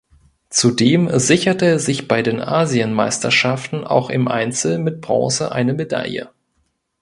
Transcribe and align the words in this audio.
Zudem 0.49 1.09
sicherte 1.19 1.65
er 1.67 1.77
sich 1.77 2.07
bei 2.07 2.23
den 2.23 2.41
Asienmeisterschaften 2.41 3.83
auch 3.83 4.09
im 4.09 4.27
Einzel 4.27 4.79
mit 4.79 4.99
Bronze 4.99 5.51
eine 5.51 5.75
Medaille. 5.75 6.31